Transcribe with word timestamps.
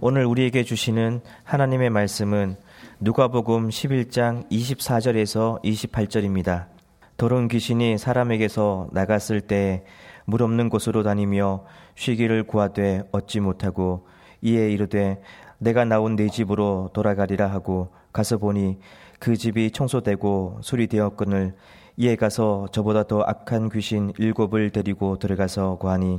오늘 0.00 0.24
우리에게 0.26 0.62
주시는 0.62 1.22
하나님의 1.42 1.90
말씀은 1.90 2.56
누가복음 3.00 3.68
11장 3.68 4.48
24절에서 4.48 5.60
28절입니다. 5.64 6.66
더러운 7.16 7.48
귀신이 7.48 7.98
사람에게서 7.98 8.90
나갔을 8.92 9.40
때 9.40 9.84
물 10.30 10.42
없는 10.42 10.68
곳으로 10.68 11.02
다니며 11.02 11.64
쉬기를 11.94 12.42
구하되 12.42 13.02
얻지 13.12 13.40
못하고 13.40 14.06
이에 14.42 14.70
이르되 14.70 15.22
내가 15.56 15.86
나온 15.86 16.16
내 16.16 16.28
집으로 16.28 16.90
돌아가리라 16.92 17.46
하고 17.46 17.94
가서 18.12 18.36
보니 18.36 18.78
그 19.18 19.38
집이 19.38 19.70
청소되고 19.70 20.58
수리되었거늘 20.60 21.54
이에 21.96 22.14
가서 22.14 22.68
저보다 22.72 23.04
더 23.04 23.22
악한 23.22 23.70
귀신 23.70 24.12
일곱을 24.18 24.68
데리고 24.68 25.18
들어가서 25.18 25.78
구하니 25.78 26.18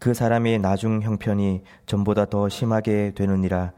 그 0.00 0.14
사람의 0.14 0.58
나중 0.60 1.02
형편이 1.02 1.62
전보다 1.84 2.24
더 2.24 2.48
심하게 2.48 3.12
되느니라. 3.14 3.72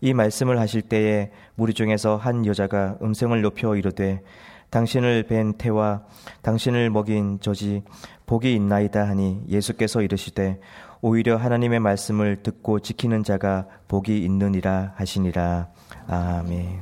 이 0.00 0.14
말씀을 0.14 0.58
하실 0.58 0.80
때에 0.80 1.30
무리 1.54 1.74
중에서 1.74 2.16
한 2.16 2.46
여자가 2.46 2.96
음성을 3.02 3.40
높여 3.42 3.76
이르되 3.76 4.22
당신을 4.70 5.24
뵌 5.28 5.52
태와 5.58 6.02
당신을 6.42 6.90
먹인 6.90 7.38
저지 7.40 7.82
복이 8.24 8.54
있나이다 8.54 9.06
하니 9.06 9.42
예수께서 9.48 10.02
이르시되 10.02 10.60
오히려 11.02 11.36
하나님의 11.36 11.80
말씀을 11.80 12.42
듣고 12.42 12.80
지키는 12.80 13.22
자가 13.22 13.66
복이 13.86 14.24
있느니라 14.24 14.94
하시니라. 14.96 15.68
아멘. 16.08 16.80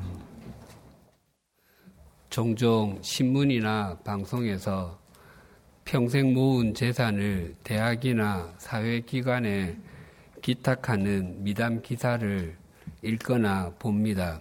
종종 2.30 2.98
신문이나 3.00 3.98
방송에서 4.04 5.03
평생 5.84 6.32
모은 6.32 6.72
재산을 6.72 7.54
대학이나 7.62 8.54
사회기관에 8.56 9.76
기탁하는 10.40 11.44
미담 11.44 11.82
기사를 11.82 12.56
읽거나 13.02 13.70
봅니다. 13.78 14.40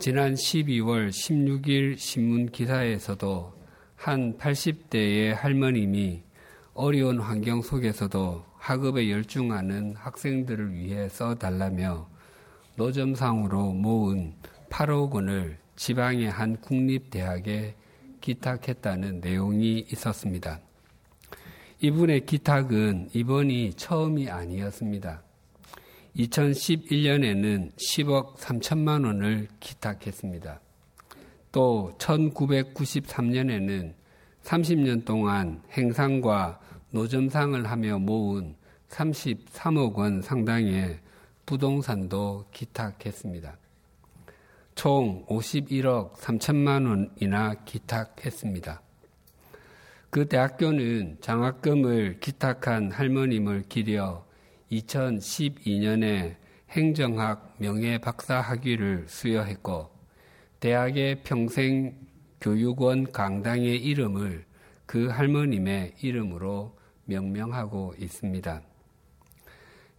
지난 0.00 0.34
12월 0.34 1.10
16일 1.10 1.96
신문 1.98 2.50
기사에서도 2.50 3.54
한 3.94 4.36
80대의 4.38 5.34
할머님이 5.34 6.22
어려운 6.74 7.20
환경 7.20 7.62
속에서도 7.62 8.44
학업에 8.56 9.08
열중하는 9.10 9.94
학생들을 9.96 10.74
위해 10.74 11.08
써달라며 11.08 12.08
노점상으로 12.74 13.72
모은 13.72 14.34
8억 14.68 15.12
원을 15.12 15.58
지방의 15.76 16.28
한 16.28 16.56
국립대학에 16.60 17.76
기탁했다는 18.20 19.20
내용이 19.20 19.86
있었습니다. 19.92 20.60
이분의 21.80 22.26
기탁은 22.26 23.10
이번이 23.14 23.72
처음이 23.74 24.28
아니었습니다. 24.28 25.22
2011년에는 26.16 27.72
10억 27.76 28.36
3천만 28.36 29.06
원을 29.06 29.48
기탁했습니다. 29.60 30.60
또 31.52 31.94
1993년에는 31.98 33.94
30년 34.42 35.04
동안 35.04 35.62
행상과 35.72 36.60
노점상을 36.90 37.64
하며 37.70 37.98
모은 37.98 38.56
33억 38.88 39.94
원 39.94 40.20
상당의 40.22 40.98
부동산도 41.46 42.46
기탁했습니다. 42.52 43.59
총 44.80 45.26
51억 45.26 46.14
3천만 46.14 46.88
원이나 46.88 47.52
기탁했습니다. 47.66 48.80
그 50.08 50.26
대학교는 50.26 51.18
장학금을 51.20 52.18
기탁한 52.20 52.90
할머님을 52.90 53.64
기려 53.68 54.24
2012년에 54.72 56.36
행정학 56.70 57.56
명예박사 57.58 58.40
학위를 58.40 59.04
수여했고 59.06 59.90
대학의 60.60 61.24
평생 61.24 61.94
교육원 62.40 63.12
강당의 63.12 63.76
이름을 63.84 64.46
그 64.86 65.08
할머님의 65.08 65.96
이름으로 66.00 66.74
명명하고 67.04 67.96
있습니다. 67.98 68.62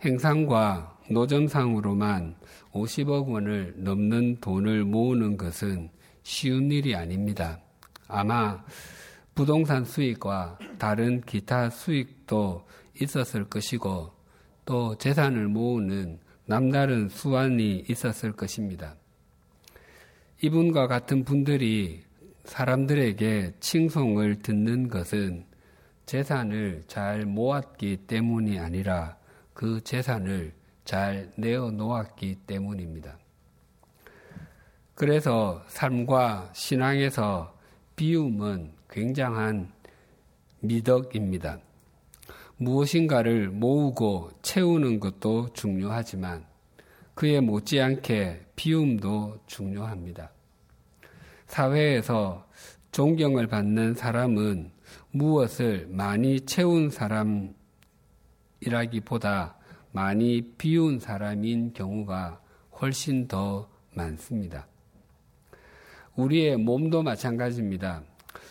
행상과 0.03 0.97
노점상으로만 1.11 2.35
50억 2.71 3.27
원을 3.27 3.75
넘는 3.77 4.37
돈을 4.41 4.83
모으는 4.83 5.37
것은 5.37 5.89
쉬운 6.23 6.71
일이 6.71 6.95
아닙니다. 6.95 7.59
아마 8.07 8.63
부동산 9.35 9.85
수익과 9.85 10.57
다른 10.79 11.21
기타 11.21 11.69
수익도 11.69 12.65
있었을 12.99 13.45
것이고 13.45 14.11
또 14.65 14.97
재산을 14.97 15.47
모으는 15.47 16.19
남다른 16.45 17.07
수완이 17.07 17.85
있었을 17.87 18.31
것입니다. 18.31 18.95
이분과 20.41 20.87
같은 20.87 21.23
분들이 21.23 22.03
사람들에게 22.45 23.53
칭송을 23.59 24.39
듣는 24.39 24.87
것은 24.87 25.45
재산을 26.07 26.83
잘 26.87 27.25
모았기 27.25 27.97
때문이 28.07 28.57
아니라 28.57 29.20
그 29.61 29.79
재산을 29.83 30.55
잘 30.85 31.31
내어 31.35 31.69
놓았기 31.69 32.37
때문입니다. 32.47 33.19
그래서 34.95 35.61
삶과 35.67 36.49
신앙에서 36.53 37.55
비움은 37.95 38.71
굉장한 38.89 39.71
미덕입니다. 40.61 41.59
무엇인가를 42.57 43.49
모으고 43.49 44.31
채우는 44.41 44.99
것도 44.99 45.53
중요하지만 45.53 46.43
그에 47.13 47.39
못지않게 47.39 48.47
비움도 48.55 49.41
중요합니다. 49.45 50.31
사회에서 51.45 52.47
존경을 52.91 53.45
받는 53.45 53.93
사람은 53.93 54.71
무엇을 55.11 55.85
많이 55.91 56.41
채운 56.47 56.89
사람 56.89 57.53
이라기보다 58.61 59.55
많이 59.91 60.41
비운 60.57 60.99
사람인 60.99 61.73
경우가 61.73 62.41
훨씬 62.79 63.27
더 63.27 63.69
많습니다. 63.93 64.67
우리의 66.15 66.57
몸도 66.57 67.03
마찬가지입니다. 67.03 68.03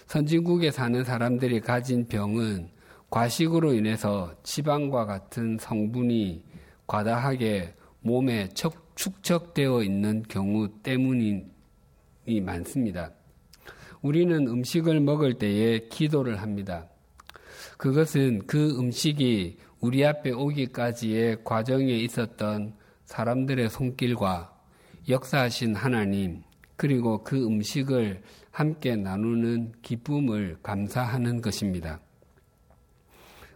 선진국에 0.06 0.70
사는 0.70 1.02
사람들이 1.04 1.60
가진 1.60 2.06
병은 2.06 2.68
과식으로 3.10 3.74
인해서 3.74 4.34
지방과 4.42 5.06
같은 5.06 5.56
성분이 5.58 6.44
과다하게 6.86 7.74
몸에 8.00 8.48
축적되어 8.94 9.82
있는 9.82 10.22
경우 10.28 10.68
때문이 10.82 11.44
많습니다. 12.42 13.12
우리는 14.02 14.46
음식을 14.46 15.00
먹을 15.00 15.34
때에 15.34 15.88
기도를 15.88 16.40
합니다. 16.40 16.88
그것은 17.76 18.46
그 18.46 18.78
음식이 18.78 19.58
우리 19.80 20.04
앞에 20.04 20.32
오기까지의 20.32 21.42
과정에 21.42 21.92
있었던 21.92 22.74
사람들의 23.06 23.70
손길과 23.70 24.54
역사하신 25.08 25.74
하나님, 25.74 26.42
그리고 26.76 27.24
그 27.24 27.44
음식을 27.44 28.22
함께 28.50 28.94
나누는 28.94 29.72
기쁨을 29.82 30.58
감사하는 30.62 31.40
것입니다. 31.40 32.00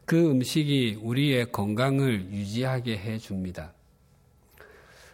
그 0.06 0.30
음식이 0.30 1.00
우리의 1.02 1.52
건강을 1.52 2.32
유지하게 2.32 2.98
해 2.98 3.18
줍니다. 3.18 3.72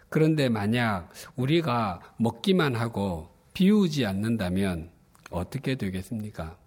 그런데 0.08 0.48
만약 0.48 1.08
우리가 1.36 2.00
먹기만 2.18 2.74
하고 2.76 3.30
비우지 3.54 4.06
않는다면 4.06 4.90
어떻게 5.30 5.76
되겠습니까? 5.76 6.59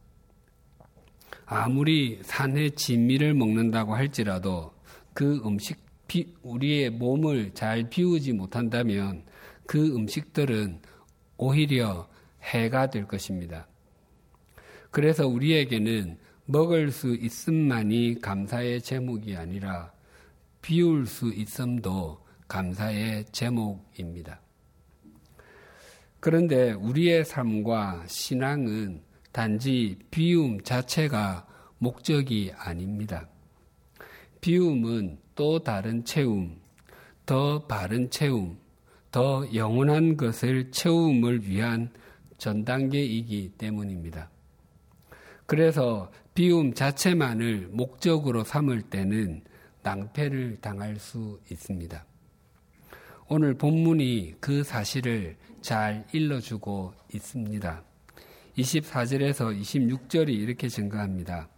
아무리 1.45 2.19
산의 2.23 2.71
진미를 2.71 3.33
먹는다고 3.33 3.95
할지라도 3.95 4.73
그 5.13 5.41
음식, 5.45 5.83
우리의 6.43 6.91
몸을 6.91 7.51
잘 7.53 7.89
비우지 7.89 8.34
못한다면 8.34 9.23
그 9.66 9.95
음식들은 9.95 10.81
오히려 11.37 12.07
해가 12.43 12.90
될 12.90 13.07
것입니다. 13.07 13.67
그래서 14.91 15.28
우리에게는 15.28 16.17
먹을 16.45 16.91
수 16.91 17.16
있음만이 17.16 18.19
감사의 18.22 18.81
제목이 18.81 19.35
아니라 19.35 19.91
비울 20.61 21.07
수 21.07 21.34
있음도 21.34 22.23
감사의 22.47 23.25
제목입니다. 23.31 24.39
그런데 26.19 26.72
우리의 26.73 27.25
삶과 27.25 28.05
신앙은 28.07 29.01
단지 29.34 29.97
비움 30.12 30.62
자체가 30.62 31.46
목적이 31.80 32.53
아닙니다. 32.56 33.28
비움은 34.40 35.18
또 35.35 35.59
다른 35.59 36.06
채움, 36.06 36.62
더 37.26 37.66
바른 37.66 38.09
채움, 38.12 38.58
더 39.12 39.46
영원한 39.56 40.18
것을 40.18 40.72
채움을 40.72 41.47
위한 41.47 41.90
전 42.38 42.64
단계이기 42.64 43.53
때문입니다. 43.58 44.30
그래서 45.47 46.12
비움 46.35 46.74
자체만을 46.74 47.70
목적으로 47.72 48.44
삼을 48.44 48.84
때는 48.84 49.44
낭패를 49.82 50.58
당할 50.62 50.97
수 50.97 51.40
있습니다. 51.50 52.06
오늘 53.30 53.56
본문이 53.56 54.35
그 54.40 54.64
사실을 54.64 55.38
잘 55.62 56.06
일러주고 56.12 56.94
있습니다. 57.14 57.84
24절에서 58.58 59.59
26절이 59.59 60.29
이렇게 60.29 60.67
증가합니다. 60.67 61.50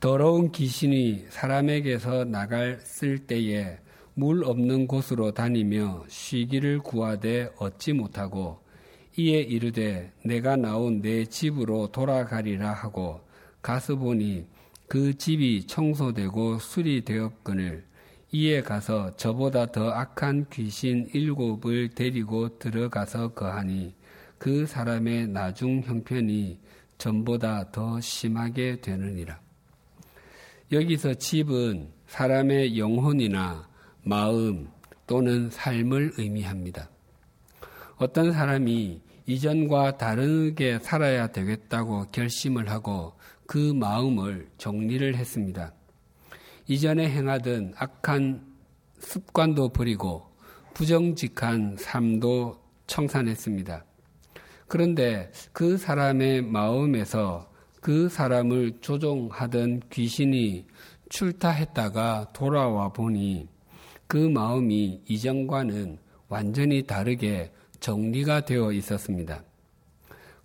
더러운 0.00 0.52
귀신이 0.52 1.24
사람에게서 1.30 2.24
나갔을 2.24 3.18
때에 3.20 3.78
물 4.14 4.44
없는 4.44 4.86
곳으로 4.86 5.32
다니며 5.32 6.04
쉬기를 6.08 6.80
구하되 6.80 7.50
얻지 7.58 7.94
못하고 7.94 8.60
이에 9.18 9.40
이르되 9.40 10.12
내가 10.22 10.56
나온 10.56 11.00
내 11.00 11.24
집으로 11.24 11.88
돌아가리라 11.88 12.72
하고 12.72 13.20
가서 13.62 13.96
보니 13.96 14.46
그 14.88 15.16
집이 15.16 15.66
청소되고 15.66 16.58
수리되었거늘 16.58 17.84
이에 18.32 18.60
가서 18.62 19.16
저보다 19.16 19.72
더 19.72 19.90
악한 19.90 20.46
귀신 20.52 21.08
일곱을 21.12 21.90
데리고 21.94 22.58
들어가서 22.58 23.32
거하니 23.32 23.94
그 24.38 24.66
사람의 24.66 25.28
나중 25.28 25.82
형편이 25.82 26.58
전보다 26.98 27.70
더 27.70 28.00
심하게 28.00 28.80
되느니라. 28.80 29.40
여기서 30.72 31.14
집은 31.14 31.88
사람의 32.06 32.78
영혼이나 32.78 33.68
마음 34.02 34.68
또는 35.06 35.50
삶을 35.50 36.14
의미합니다. 36.16 36.88
어떤 37.96 38.32
사람이 38.32 39.00
이전과 39.26 39.98
다르게 39.98 40.78
살아야 40.80 41.28
되겠다고 41.28 42.06
결심을 42.12 42.70
하고 42.70 43.14
그 43.46 43.72
마음을 43.72 44.48
정리를 44.58 45.14
했습니다. 45.16 45.72
이전에 46.68 47.08
행하던 47.08 47.74
악한 47.76 48.44
습관도 48.98 49.68
버리고 49.70 50.26
부정직한 50.74 51.76
삶도 51.78 52.60
청산했습니다. 52.86 53.84
그런데 54.68 55.30
그 55.52 55.76
사람의 55.76 56.42
마음에서 56.42 57.50
그 57.80 58.08
사람을 58.08 58.78
조종하던 58.80 59.82
귀신이 59.90 60.66
출타했다가 61.08 62.32
돌아와 62.32 62.88
보니 62.88 63.48
그 64.08 64.16
마음이 64.16 65.02
이전과는 65.06 65.98
완전히 66.28 66.82
다르게 66.84 67.52
정리가 67.78 68.44
되어 68.44 68.72
있었습니다. 68.72 69.42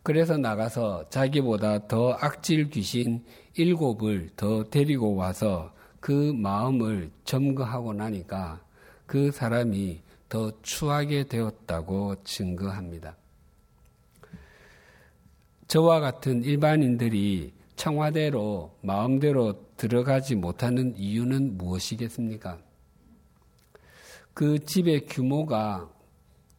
그래서 0.04 0.38
나가서 0.38 1.10
자기보다 1.10 1.88
더 1.88 2.14
악질 2.14 2.70
귀신 2.70 3.24
일곱을 3.56 4.32
더 4.36 4.64
데리고 4.64 5.16
와서 5.16 5.74
그 6.00 6.12
마음을 6.12 7.12
점거하고 7.24 7.94
나니까 7.94 8.62
그 9.06 9.32
사람이 9.32 10.02
더 10.30 10.52
추하게 10.62 11.26
되었다고 11.26 12.24
증거합니다. 12.24 13.16
저와 15.72 16.02
같은 16.02 16.44
일반인들이 16.44 17.54
청와대로 17.78 18.78
마음대로 18.82 19.68
들어가지 19.78 20.36
못하는 20.36 20.94
이유는 20.98 21.58
무엇이겠습니까? 21.58 22.60
그 24.34 24.60
집의 24.66 25.06
규모가 25.06 25.90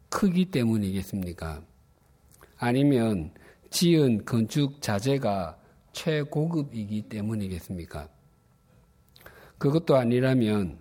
크기 0.08 0.46
때문이겠습니까? 0.46 1.62
아니면 2.56 3.34
지은 3.68 4.24
건축 4.24 4.80
자재가 4.80 5.58
최고급이기 5.92 7.02
때문이겠습니까? 7.10 8.08
그것도 9.58 9.96
아니라면 9.96 10.78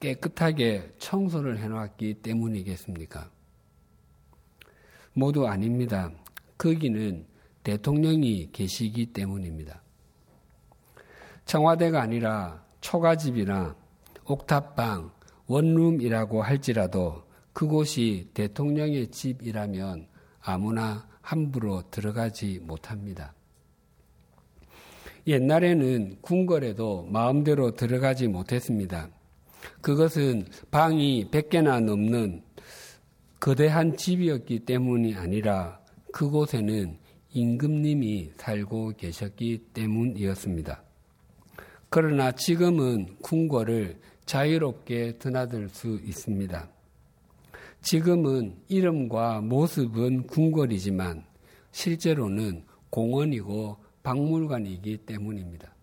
깨끗하게 0.00 0.94
청소를 0.96 1.58
해놨기 1.58 2.22
때문이겠습니까? 2.22 3.30
모두 5.12 5.46
아닙니다. 5.46 6.10
거기는 6.56 7.28
대통령이 7.62 8.50
계시기 8.52 9.06
때문입니다. 9.06 9.82
청와대가 11.44 12.00
아니라 12.00 12.64
초가집이나 12.80 13.76
옥탑방, 14.24 15.10
원룸이라고 15.46 16.42
할지라도 16.42 17.24
그곳이 17.52 18.30
대통령의 18.34 19.08
집이라면 19.08 20.06
아무나 20.40 21.08
함부로 21.20 21.82
들어가지 21.90 22.60
못합니다. 22.62 23.34
옛날에는 25.26 26.18
궁궐에도 26.22 27.08
마음대로 27.10 27.72
들어가지 27.72 28.28
못했습니다. 28.28 29.08
그것은 29.80 30.46
방이 30.70 31.28
100개나 31.30 31.82
넘는 31.82 32.42
거대한 33.38 33.96
집이었기 33.96 34.60
때문이 34.60 35.14
아니라 35.14 35.80
그곳에는 36.12 36.98
임금님이 37.32 38.32
살고 38.36 38.94
계셨기 38.96 39.58
때문이었습니다. 39.72 40.82
그러나 41.88 42.32
지금은 42.32 43.16
궁궐을 43.20 43.98
자유롭게 44.24 45.18
드나들 45.18 45.68
수 45.68 46.00
있습니다. 46.04 46.68
지금은 47.82 48.56
이름과 48.68 49.40
모습은 49.40 50.26
궁궐이지만 50.26 51.24
실제로는 51.72 52.64
공원이고 52.90 53.76
박물관이기 54.02 54.98
때문입니다. 54.98 55.74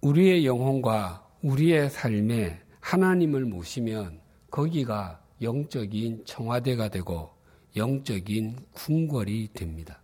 우리의 0.00 0.46
영혼과 0.46 1.26
우리의 1.42 1.90
삶에 1.90 2.60
하나님을 2.80 3.44
모시면 3.44 4.20
거기가 4.50 5.20
영적인 5.42 6.24
청와대가 6.24 6.88
되고 6.88 7.37
영적인 7.78 8.56
궁궐이 8.74 9.48
됩니다. 9.54 10.02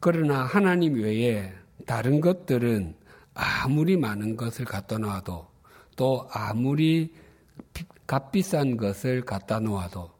그러나 0.00 0.42
하나님 0.42 0.94
외에 0.94 1.52
다른 1.86 2.20
것들은 2.20 2.96
아무리 3.34 3.96
많은 3.96 4.36
것을 4.36 4.64
갖다 4.64 4.98
놓아도 4.98 5.46
또 5.96 6.28
아무리 6.32 7.14
값비싼 8.06 8.76
것을 8.76 9.24
갖다 9.24 9.60
놓아도 9.60 10.10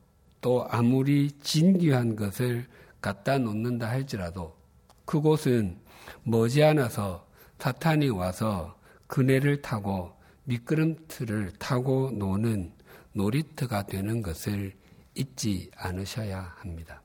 또 0.41 0.67
아무리 0.71 1.31
진귀한 1.41 2.17
것을 2.17 2.67
갖다 3.01 3.39
놓는다 3.39 3.89
할지라도 3.89 4.57
그곳은 5.05 5.79
머지않아서 6.23 7.27
사탄이 7.59 8.11
와서 8.11 8.79
그네를 9.07 9.63
타고 9.63 10.13
미끄럼틀을 10.45 11.53
타고 11.59 12.11
노는 12.11 12.73
놀이터가 13.15 13.87
되는 13.87 14.21
것을 14.21 14.75
잊지 15.15 15.71
않으셔야 15.77 16.55
합니다. 16.59 17.03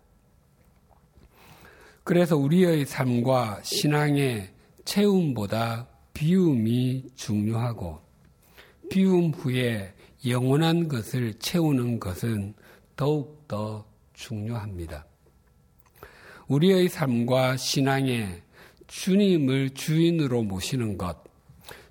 그래서 2.04 2.36
우리의 2.38 2.86
삶과 2.86 3.62
신앙의 3.64 4.52
체움보다 4.84 5.88
비움이 6.14 7.12
중요하고 7.16 8.02
비움 8.90 9.30
후에 9.32 9.94
영원한 10.26 10.88
것을 10.88 11.36
채우는 11.36 12.00
것은 12.00 12.56
더욱 12.96 13.48
더 13.48 13.86
중요합니다. 14.14 15.06
우리의 16.48 16.90
삶과 16.90 17.58
신앙에 17.58 18.42
주님을 18.88 19.70
주인으로 19.70 20.42
모시는 20.44 20.98
것, 20.98 21.24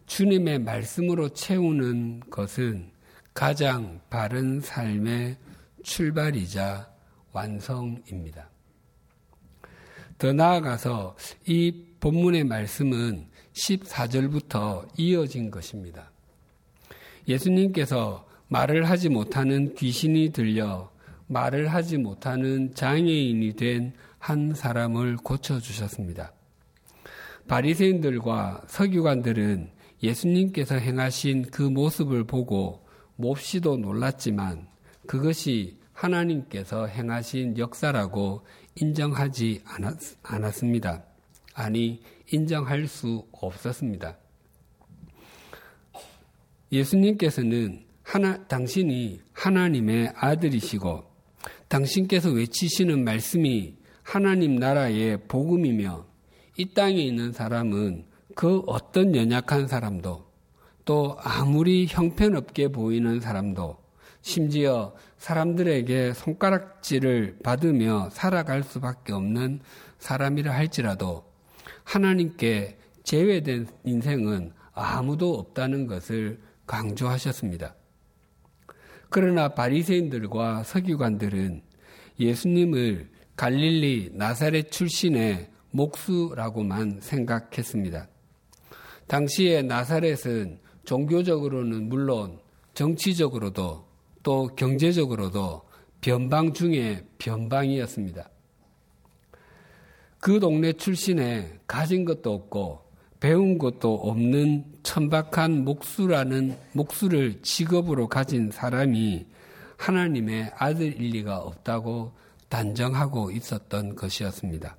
주님의 0.06 0.58
말씀으로 0.58 1.28
채우는 1.28 2.20
것은 2.28 2.90
가장 3.32 4.00
바른 4.10 4.60
삶의 4.60 5.36
출발이자 5.88 6.90
완성입니다. 7.32 8.50
더 10.18 10.32
나아가서 10.32 11.16
이 11.46 11.84
본문의 12.00 12.44
말씀은 12.44 13.28
14절부터 13.52 14.88
이어진 14.98 15.50
것입니다. 15.50 16.10
예수님께서 17.26 18.26
말을 18.48 18.88
하지 18.88 19.08
못하는 19.08 19.74
귀신이 19.74 20.30
들려 20.30 20.90
말을 21.26 21.68
하지 21.68 21.98
못하는 21.98 22.74
장애인이 22.74 23.54
된 23.54 23.92
한 24.18 24.54
사람을 24.54 25.16
고쳐주셨습니다. 25.16 26.32
바리새인들과 27.46 28.62
서기관들은 28.66 29.70
예수님께서 30.02 30.76
행하신 30.76 31.46
그 31.50 31.62
모습을 31.62 32.24
보고 32.24 32.86
몹시도 33.16 33.78
놀랐지만 33.78 34.68
그것이 35.06 35.77
하나님께서 35.98 36.86
행하신 36.86 37.58
역사라고 37.58 38.46
인정하지 38.76 39.62
않았, 39.64 40.52
습니다 40.52 41.02
아니, 41.54 42.00
인정할 42.30 42.86
수 42.86 43.26
없었습니다. 43.32 44.16
예수님께서는 46.70 47.84
하나, 48.04 48.46
당신이 48.46 49.20
하나님의 49.32 50.12
아들이시고 50.14 51.02
당신께서 51.66 52.30
외치시는 52.30 53.02
말씀이 53.02 53.76
하나님 54.04 54.56
나라의 54.56 55.26
복음이며 55.26 56.06
이 56.58 56.74
땅에 56.74 56.96
있는 56.96 57.32
사람은 57.32 58.06
그 58.36 58.62
어떤 58.66 59.16
연약한 59.16 59.66
사람도 59.66 60.28
또 60.84 61.16
아무리 61.20 61.86
형편없게 61.86 62.68
보이는 62.68 63.20
사람도 63.20 63.87
심지어 64.28 64.94
사람들에게 65.16 66.12
손가락질을 66.12 67.38
받으며 67.42 68.10
살아갈 68.12 68.62
수밖에 68.62 69.14
없는 69.14 69.60
사람이라 69.98 70.52
할지라도 70.52 71.24
하나님께 71.84 72.76
제외된 73.04 73.68
인생은 73.84 74.52
아무도 74.74 75.32
없다는 75.38 75.86
것을 75.86 76.40
강조하셨습니다. 76.66 77.74
그러나 79.08 79.48
바리새인들과 79.54 80.62
서기관들은 80.62 81.62
예수님을 82.20 83.08
갈릴리 83.34 84.10
나사렛 84.12 84.70
출신의 84.70 85.48
목수라고만 85.70 86.98
생각했습니다. 87.00 88.08
당시에 89.06 89.62
나사렛은 89.62 90.58
종교적으로는 90.84 91.88
물론 91.88 92.38
정치적으로도 92.74 93.87
또 94.22 94.48
경제적으로도 94.56 95.62
변방 96.00 96.52
중에 96.52 97.06
변방이었습니다. 97.18 98.30
그 100.20 100.40
동네 100.40 100.72
출신에 100.72 101.60
가진 101.66 102.04
것도 102.04 102.32
없고 102.32 102.88
배운 103.20 103.58
것도 103.58 103.94
없는 103.94 104.64
천박한 104.82 105.64
목수라는 105.64 106.56
목수를 106.72 107.42
직업으로 107.42 108.08
가진 108.08 108.50
사람이 108.50 109.26
하나님의 109.76 110.52
아들일 110.56 111.10
리가 111.12 111.38
없다고 111.38 112.12
단정하고 112.48 113.30
있었던 113.30 113.96
것이었습니다. 113.96 114.76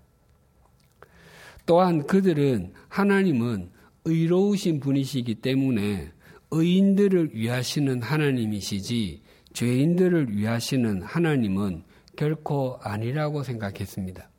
또한 1.65 2.07
그들은 2.07 2.73
하나님은 2.87 3.71
의로우신 4.05 4.79
분이시기 4.79 5.35
때문에 5.35 6.11
의인들을 6.51 7.31
위하시는 7.33 8.01
하나님이시지 8.01 9.21
죄인들을 9.53 10.35
위하시는 10.35 11.01
하나님은 11.01 11.83
결코 12.15 12.77
아니라고 12.81 13.43
생각했습니다. 13.43 14.29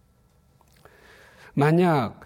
만약 1.55 2.21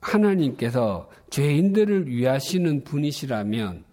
하나님께서 0.00 1.10
죄인들을 1.30 2.08
위하시는 2.08 2.84
분이시라면 2.84 3.84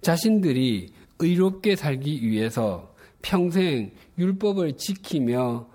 자신들이 0.00 0.92
의롭게 1.18 1.74
살기 1.74 2.22
위해서 2.22 2.94
평생 3.22 3.92
율법을 4.18 4.76
지키며 4.76 5.68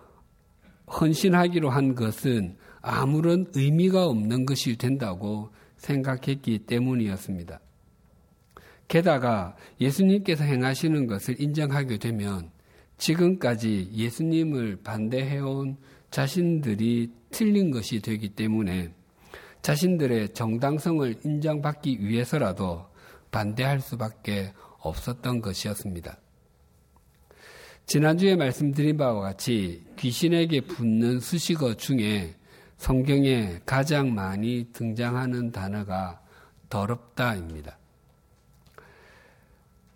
헌신하기로 0.88 1.70
한 1.70 1.96
것은 1.96 2.58
아무런 2.82 3.48
의미가 3.54 4.06
없는 4.06 4.46
것이 4.46 4.78
된다고 4.78 5.50
생각했기 5.78 6.60
때문이었습니다. 6.60 7.60
게다가 8.88 9.56
예수님께서 9.80 10.44
행하시는 10.44 11.08
것을 11.08 11.42
인정하게 11.42 11.98
되면 11.98 12.52
지금까지 12.98 13.90
예수님을 13.94 14.82
반대해온 14.84 15.78
자신들이 16.12 17.12
틀린 17.32 17.72
것이 17.72 18.02
되기 18.02 18.30
때문에 18.30 18.94
자신들의 19.62 20.34
정당성을 20.34 21.22
인정받기 21.24 22.06
위해서라도 22.06 22.86
반대할 23.32 23.82
수밖에 23.82 24.54
없었던 24.80 25.42
것이었습니다. 25.42 26.18
지난주에 27.86 28.36
말씀드린 28.36 28.98
바와 28.98 29.22
같이 29.22 29.84
귀신에게 29.98 30.62
붙는 30.62 31.20
수식어 31.20 31.76
중에 31.76 32.36
성경에 32.78 33.60
가장 33.66 34.14
많이 34.14 34.68
등장하는 34.74 35.52
단어가 35.52 36.22
더럽다입니다. 36.70 37.78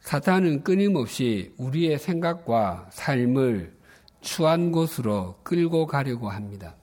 사탄은 0.08 0.64
끊임없이 0.64 1.54
우리의 1.58 2.00
생각과 2.00 2.88
삶을 2.92 3.76
추한 4.22 4.72
곳으로 4.72 5.36
끌고 5.44 5.86
가려고 5.86 6.30
합니다. 6.30 6.78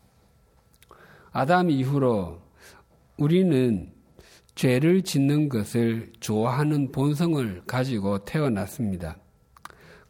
아담 1.33 1.71
이후로 1.71 2.43
우리는 3.17 3.91
죄를 4.55 5.01
짓는 5.01 5.49
것을 5.49 6.13
좋아하는 6.21 6.93
본성을 6.93 7.63
가지고 7.67 8.27
태어났습니다. 8.27 9.17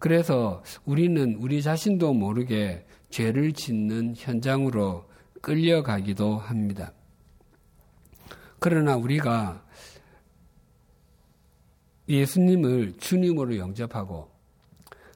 그래서 0.01 0.65
우리는 0.85 1.37
우리 1.39 1.63
자신도 1.63 2.15
모르게 2.15 2.85
죄를 3.11 3.53
짓는 3.53 4.15
현장으로 4.17 5.09
끌려가기도 5.41 6.37
합니다. 6.37 6.93
그러나 8.59 8.97
우리가 8.97 9.64
예수님을 12.09 12.95
주님으로 12.99 13.57
영접하고 13.57 14.31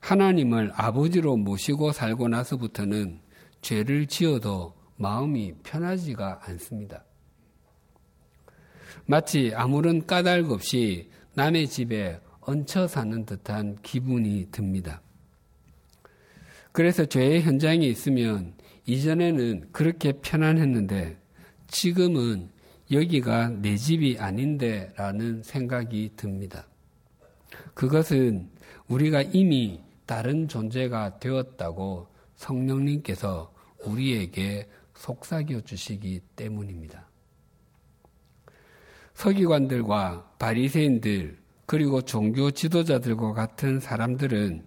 하나님을 0.00 0.73
아버지로 0.75 1.37
모시고 1.37 1.92
살고 1.92 2.28
나서부터는 2.28 3.21
죄를 3.61 4.07
지어도 4.07 4.75
마음이 4.97 5.54
편하지가 5.62 6.40
않습니다. 6.45 7.04
마치 9.07 9.52
아무런 9.54 10.07
까닭 10.07 10.50
없이 10.50 11.11
남의 11.35 11.68
집에 11.68 12.21
얹혀 12.40 12.87
사는 12.88 13.25
듯한 13.25 13.78
기분이 13.83 14.49
듭니다. 14.50 15.02
그래서 16.73 17.04
죄의 17.04 17.42
현장에 17.42 17.87
있으면 17.87 18.54
이전에는 18.87 19.68
그렇게 19.73 20.12
편안했는데 20.12 21.18
지금은 21.66 22.50
여기가 22.90 23.50
내 23.50 23.76
집이 23.76 24.16
아닌데 24.18 24.92
라는 24.97 25.42
생각이 25.42 26.12
듭니다. 26.16 26.66
그것은 27.78 28.50
우리가 28.88 29.23
이미 29.23 29.80
다른 30.04 30.49
존재가 30.49 31.20
되었다고 31.20 32.08
성령님께서 32.35 33.54
우리에게 33.85 34.68
속삭여 34.97 35.61
주시기 35.61 36.23
때문입니다. 36.35 37.06
서기관들과 39.14 40.35
바리새인들 40.40 41.38
그리고 41.66 42.02
종교 42.02 42.50
지도자들과 42.50 43.32
같은 43.32 43.78
사람들은 43.78 44.64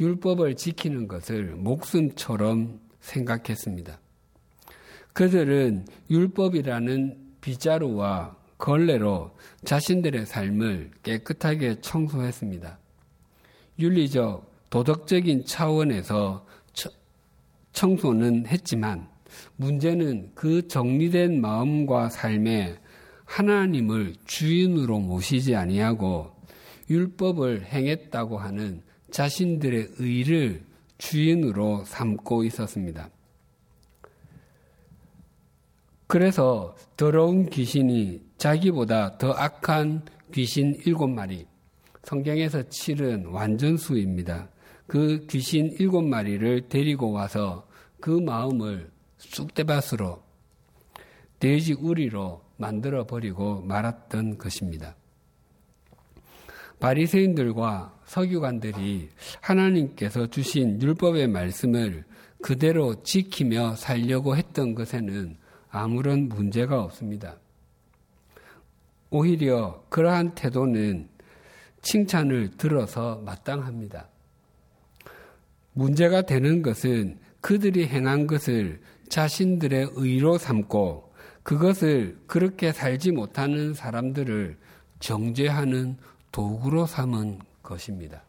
율법을 0.00 0.56
지키는 0.56 1.08
것을 1.08 1.56
목숨처럼 1.56 2.80
생각했습니다. 3.00 4.00
그들은 5.12 5.84
율법이라는 6.08 7.18
빗자루와 7.42 8.34
걸레로 8.58 9.32
자신들의 9.64 10.26
삶을 10.26 10.90
깨끗하게 11.02 11.80
청소했습니다. 11.80 12.78
윤리적, 13.78 14.50
도덕적인 14.70 15.44
차원에서 15.44 16.46
청소는 17.72 18.46
했지만 18.46 19.08
문제는 19.56 20.30
그 20.34 20.66
정리된 20.66 21.40
마음과 21.40 22.08
삶에 22.08 22.78
하나님을 23.26 24.14
주인으로 24.24 25.00
모시지 25.00 25.54
아니하고 25.54 26.32
율법을 26.88 27.64
행했다고 27.66 28.38
하는 28.38 28.82
자신들의 29.10 29.88
의를 29.98 30.64
주인으로 30.98 31.84
삼고 31.84 32.44
있었습니다. 32.44 33.10
그래서 36.06 36.76
더러운 36.96 37.46
귀신이 37.50 38.25
자기보다 38.38 39.18
더 39.18 39.32
악한 39.32 40.02
귀신 40.32 40.74
일곱 40.84 41.08
마리, 41.08 41.46
성경에서 42.02 42.68
칠은 42.68 43.26
완전수입니다. 43.26 44.48
그 44.86 45.26
귀신 45.28 45.74
일곱 45.78 46.02
마리를 46.02 46.68
데리고 46.68 47.12
와서 47.12 47.66
그 48.00 48.10
마음을 48.10 48.90
쑥대밭으로 49.18 50.22
돼지 51.38 51.72
우리로 51.74 52.42
만들어 52.56 53.04
버리고 53.04 53.62
말았던 53.62 54.38
것입니다. 54.38 54.96
바리새인들과 56.78 58.00
서기관들이 58.04 59.08
하나님께서 59.40 60.26
주신 60.28 60.80
율법의 60.80 61.28
말씀을 61.28 62.04
그대로 62.42 63.02
지키며 63.02 63.76
살려고 63.76 64.36
했던 64.36 64.74
것에는 64.74 65.36
아무런 65.70 66.28
문제가 66.28 66.82
없습니다. 66.82 67.38
오히려 69.10 69.84
그러한 69.88 70.34
태도는 70.34 71.08
칭찬을 71.82 72.56
들어서 72.56 73.22
마땅합니다. 73.24 74.08
문제가 75.72 76.22
되는 76.22 76.62
것은 76.62 77.18
그들이 77.40 77.86
행한 77.86 78.26
것을 78.26 78.80
자신들의 79.08 79.90
의로 79.94 80.38
삼고 80.38 81.12
그것을 81.42 82.18
그렇게 82.26 82.72
살지 82.72 83.12
못하는 83.12 83.72
사람들을 83.72 84.56
정죄하는 84.98 85.96
도구로 86.32 86.86
삼은 86.86 87.38
것입니다. 87.62 88.24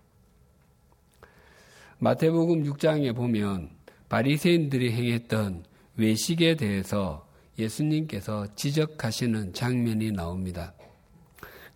마태복음 2.00 2.64
6장에 2.64 3.16
보면 3.16 3.72
바리새인들이 4.10 4.92
행했던 4.92 5.64
외식에 5.96 6.56
대해서 6.56 7.27
예수님께서 7.58 8.48
지적하시는 8.56 9.54
장면이 9.54 10.12
나옵니다. 10.12 10.74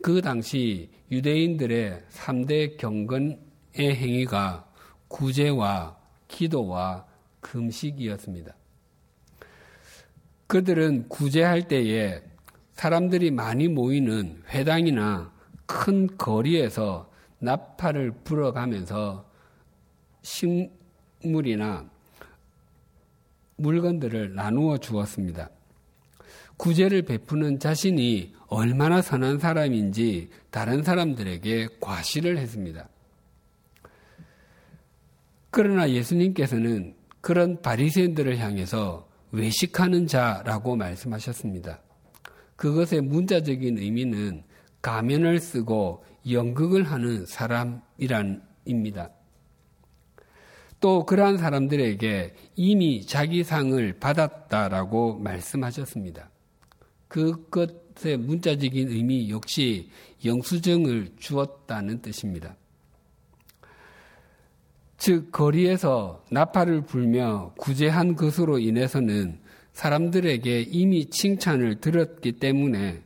그 0.02 0.22
당시 0.22 0.90
유대인들의 1.12 2.02
3대 2.10 2.78
경건의 2.78 3.38
행위가 3.80 4.68
구제와 5.08 5.98
기도와 6.28 7.06
금식이었습니다. 7.42 8.56
그들은 10.48 11.08
구제할 11.08 11.68
때에 11.68 12.22
사람들이 12.74 13.32
많이 13.32 13.68
모이는 13.68 14.44
회당이나 14.50 15.32
큰 15.66 16.08
거리에서 16.18 17.10
나팔을 17.40 18.12
불어가면서 18.24 19.30
식물이나 20.22 21.90
물건들을 23.58 24.36
나누어 24.36 24.78
주었습니다. 24.78 25.50
구제를 26.62 27.02
베푸는 27.02 27.58
자신이 27.58 28.36
얼마나 28.46 29.02
선한 29.02 29.40
사람인지 29.40 30.30
다른 30.52 30.84
사람들에게 30.84 31.70
과시를 31.80 32.38
했습니다. 32.38 32.88
그러나 35.50 35.90
예수님께서는 35.90 36.94
그런 37.20 37.60
바리새인들을 37.64 38.38
향해서 38.38 39.10
외식하는 39.32 40.06
자라고 40.06 40.76
말씀하셨습니다. 40.76 41.80
그것의 42.58 43.02
문자적인 43.02 43.80
의미는 43.80 44.44
가면을 44.84 45.40
쓰고 45.40 46.06
연극을 46.30 46.84
하는 46.84 47.26
사람이란입니다. 47.26 49.10
또 50.80 51.08
그러한 51.08 51.40
사람들에게 51.40 52.36
이미 52.56 53.04
자기 53.04 53.44
상을 53.44 54.00
받았다라고 54.00 55.18
말씀하셨습니다. 55.18 56.31
그것의 57.12 58.18
문자적인 58.18 58.88
의미 58.90 59.30
역시 59.30 59.90
영수증을 60.24 61.10
주었다는 61.20 62.02
뜻입니다. 62.02 62.56
즉, 64.98 65.30
거리에서 65.32 66.24
나팔을 66.32 66.86
불며 66.86 67.54
구제한 67.58 68.16
것으로 68.16 68.60
인해서는 68.60 69.40
사람들에게 69.74 70.62
이미 70.62 71.10
칭찬을 71.10 71.82
들었기 71.82 72.34
때문에 72.34 73.04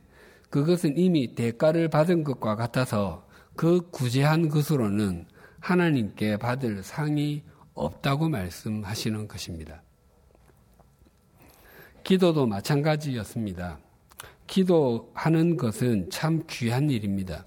그것은 0.50 0.96
이미 0.98 1.34
대가를 1.34 1.88
받은 1.88 2.22
것과 2.22 2.54
같아서 2.54 3.26
그 3.56 3.90
구제한 3.90 4.48
것으로는 4.48 5.26
하나님께 5.58 6.36
받을 6.36 6.84
상이 6.84 7.42
없다고 7.74 8.28
말씀하시는 8.28 9.26
것입니다. 9.26 9.82
기도도 12.04 12.46
마찬가지였습니다. 12.46 13.80
기도하는 14.46 15.56
것은 15.56 16.10
참 16.10 16.42
귀한 16.48 16.90
일입니다. 16.90 17.46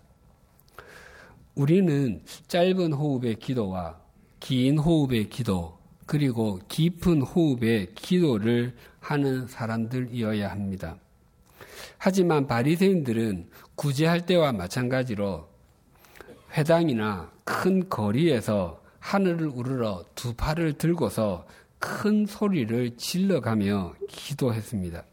우리는 1.56 2.22
짧은 2.48 2.94
호흡의 2.94 3.36
기도와 3.36 4.00
긴 4.40 4.78
호흡의 4.78 5.30
기도, 5.30 5.78
그리고 6.06 6.60
깊은 6.68 7.22
호흡의 7.22 7.94
기도를 7.96 8.76
하는 9.00 9.48
사람들이어야 9.48 10.50
합니다. 10.50 10.98
하지만 11.98 12.48
바리새인들은 12.48 13.50
구제할 13.76 14.26
때와 14.26 14.54
마찬가지로 14.54 15.48
회당이나 16.54 17.32
큰 17.44 17.90
거리에서 17.90 18.82
하늘을 19.00 19.48
우르러 19.48 20.04
두 20.16 20.34
팔을 20.34 20.74
들고서 20.74 21.46
큰 21.78 22.26
소리를 22.26 22.98
질러가며 22.98 23.96
기도했습니다. 24.10 25.04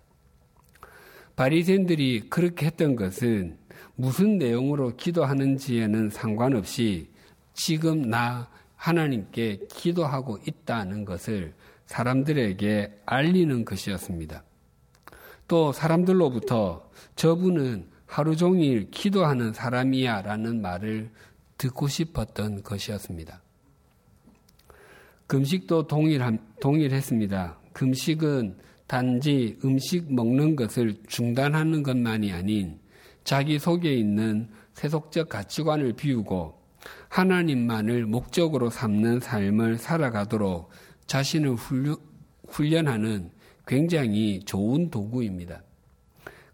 바리새인들이 1.36 2.28
그렇게 2.30 2.66
했던 2.66 2.96
것은 2.96 3.58
무슨 3.94 4.38
내용으로 4.38 4.96
기도하는지에는 4.96 6.10
상관없이 6.10 7.10
지금 7.52 8.02
나 8.02 8.50
하나님께 8.76 9.66
기도하고 9.68 10.38
있다는 10.46 11.04
것을 11.04 11.54
사람들에게 11.86 13.02
알리는 13.06 13.64
것이었습니다. 13.64 14.44
또 15.48 15.72
사람들로부터 15.72 16.90
저분은 17.14 17.90
하루 18.06 18.36
종일 18.36 18.90
기도하는 18.90 19.52
사람이야 19.52 20.22
라는 20.22 20.60
말을 20.60 21.10
듣고 21.58 21.88
싶었던 21.88 22.62
것이었습니다. 22.62 23.42
금식도 25.26 25.86
동일함, 25.86 26.38
동일했습니다. 26.60 27.58
금식은 27.72 28.58
단지 28.86 29.58
음식 29.64 30.12
먹는 30.12 30.56
것을 30.56 30.96
중단하는 31.08 31.82
것만이 31.82 32.32
아닌 32.32 32.78
자기 33.24 33.58
속에 33.58 33.92
있는 33.92 34.48
세속적 34.74 35.28
가치관을 35.28 35.94
비우고 35.94 36.60
하나님만을 37.08 38.06
목적으로 38.06 38.70
삼는 38.70 39.20
삶을 39.20 39.78
살아가도록 39.78 40.70
자신을 41.06 41.56
훈련하는 42.48 43.30
굉장히 43.66 44.40
좋은 44.44 44.90
도구입니다. 44.90 45.62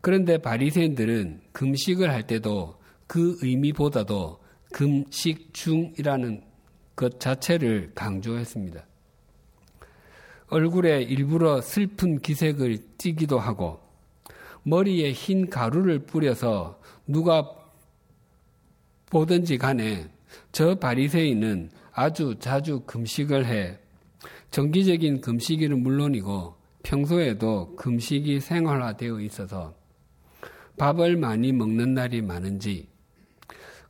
그런데 0.00 0.38
바리새인들은 0.38 1.42
금식을 1.52 2.10
할 2.10 2.26
때도 2.26 2.80
그 3.06 3.36
의미보다도 3.42 4.40
금식 4.72 5.52
중이라는 5.52 6.42
것 6.96 7.20
자체를 7.20 7.92
강조했습니다. 7.94 8.86
얼굴에 10.52 11.00
일부러 11.00 11.62
슬픈 11.62 12.18
기색을 12.18 12.76
띠기도 12.98 13.38
하고 13.38 13.80
머리에 14.64 15.10
흰 15.10 15.48
가루를 15.48 16.00
뿌려서 16.00 16.78
누가 17.06 17.50
보든지 19.06 19.56
간에 19.56 20.10
저 20.52 20.74
바리새인은 20.74 21.70
아주 21.92 22.34
자주 22.38 22.80
금식을 22.80 23.46
해 23.46 23.78
정기적인 24.50 25.22
금식일은 25.22 25.82
물론이고 25.82 26.54
평소에도 26.82 27.74
금식이 27.76 28.40
생활화되어 28.40 29.20
있어서 29.20 29.74
밥을 30.76 31.16
많이 31.16 31.52
먹는 31.52 31.94
날이 31.94 32.20
많은지 32.20 32.90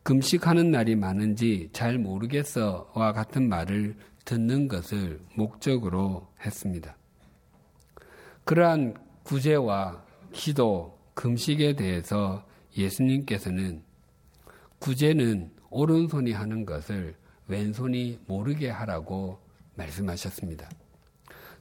금식하는 0.05 0.71
날이 0.71 0.95
많은지 0.95 1.71
잘 1.73 1.99
모르겠어와 1.99 3.13
같은 3.13 3.49
말을 3.49 3.97
듣는 4.25 4.69
것을 4.69 5.21
목적으로 5.35 6.29
했습니다. 6.45 6.97
그러한 8.45 8.95
구제와 9.25 10.05
기도, 10.33 10.99
금식에 11.15 11.75
대해서 11.75 12.45
예수님께서는 12.77 13.83
구제는 14.79 15.53
오른손이 15.71 16.33
하는 16.33 16.67
것을 16.67 17.17
왼손이 17.49 18.21
모르게 18.27 18.69
하라고 18.69 19.41
말씀하셨습니다. 19.75 20.69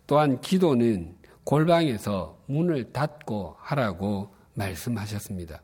또한 0.08 0.42
기도는 0.42 1.16
골방에서 1.44 2.44
문을 2.48 2.92
닫고 2.92 3.56
하라고 3.60 4.34
말씀하셨습니다. 4.54 5.62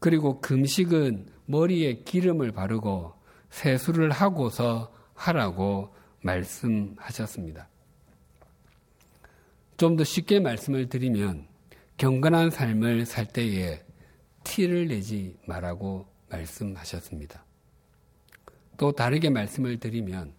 그리고 0.00 0.40
금식은 0.40 1.26
머리에 1.46 2.02
기름을 2.04 2.52
바르고 2.52 3.14
세수를 3.50 4.10
하고서 4.10 4.93
하라고 5.14 5.94
말씀하셨습니다. 6.22 7.68
좀 9.76 9.96
더 9.96 10.04
쉽게 10.04 10.40
말씀을 10.40 10.88
드리면 10.88 11.46
경건한 11.96 12.50
삶을 12.50 13.06
살 13.06 13.26
때에 13.26 13.82
티를 14.44 14.88
내지 14.88 15.36
말라고 15.46 16.06
말씀하셨습니다. 16.28 17.44
또 18.76 18.92
다르게 18.92 19.30
말씀을 19.30 19.78
드리면 19.78 20.32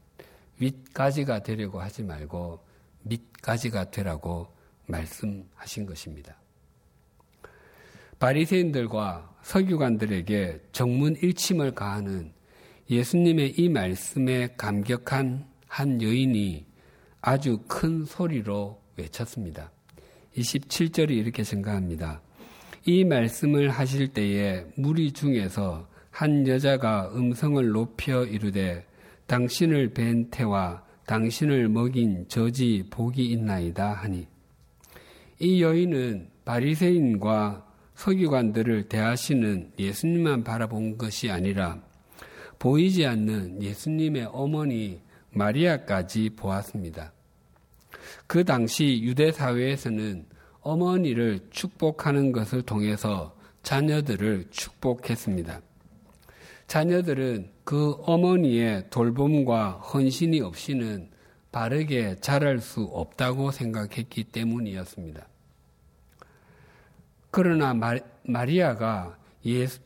윗가지가 0.60 1.44
되려고 1.44 1.80
하지 1.80 2.04
말고 2.04 2.60
밑가지가 3.04 3.92
되라고 3.92 4.54
말씀하신 4.88 5.86
것입니다. 5.86 6.36
바리새인들과 8.20 9.36
서기관들에게 9.42 10.62
정문 10.72 11.16
일침을 11.16 11.74
가하는 11.76 12.34
예수님의 12.90 13.56
이 13.58 13.68
말씀에 13.68 14.50
감격한 14.58 15.46
한 15.68 16.02
여인이 16.02 16.66
아주 17.20 17.64
큰 17.68 18.06
소리로 18.06 18.80
외쳤습니다. 18.96 19.72
27절이 20.38 21.10
이렇게 21.10 21.44
생각합니다. 21.44 22.22
이 22.86 23.04
말씀을 23.04 23.70
하실 23.70 24.10
때에 24.10 24.66
무리 24.76 25.12
중에서 25.12 25.90
한 26.12 26.48
여자가 26.48 27.12
음성을 27.16 27.68
높여 27.70 28.24
이르되 28.24 28.86
당신을 29.26 29.96
뵌 29.96 30.30
태와 30.30 30.84
당신을 31.08 31.68
먹인 31.70 32.28
저지 32.28 32.86
복이 32.92 33.26
있나이다 33.26 33.94
하니 33.94 34.28
이 35.40 35.62
여인은 35.64 36.30
바리새인과 36.46 37.66
서기관들을 37.96 38.88
대하시는 38.90 39.74
예수님만 39.80 40.44
바라본 40.44 41.00
것이 41.00 41.32
아니라 41.32 41.82
보이지 42.66 43.06
않는 43.06 43.62
예수님의 43.62 44.30
어머니 44.34 45.00
마리아까지 45.30 46.32
보았습니다. 46.36 47.14
그 48.26 48.44
당시 48.44 49.02
유대 49.04 49.32
사회에서는 49.32 50.26
어머니를 50.62 51.42
축복하는 51.52 52.32
것을 52.32 52.64
통해서 52.64 53.36
자녀들을 53.62 54.48
축복했습니다. 54.50 55.62
자녀들은 56.66 57.52
그 57.64 57.98
어머니의 58.02 58.86
돌봄과 58.90 59.74
헌신이 59.74 60.42
없이는 60.42 61.12
바르게 61.52 62.16
자랄 62.20 62.62
수 62.62 62.82
없다고 62.82 63.52
생각했기 63.52 64.24
때문이었습니다. 64.24 65.28
그러나 67.30 67.76
마리아가 68.24 69.20
예수, 69.46 69.82